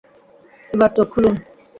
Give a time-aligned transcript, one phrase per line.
[0.71, 1.35] এবার চোখ খুলেন।